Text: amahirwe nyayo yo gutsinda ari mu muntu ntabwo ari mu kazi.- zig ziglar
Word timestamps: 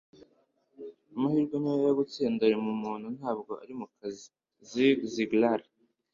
amahirwe 1.15 1.55
nyayo 1.63 1.85
yo 1.89 1.95
gutsinda 2.01 2.41
ari 2.47 2.57
mu 2.65 2.73
muntu 2.83 3.07
ntabwo 3.17 3.51
ari 3.63 3.73
mu 3.79 3.85
kazi.- 3.97 4.25
zig 4.69 4.97
ziglar 5.13 5.61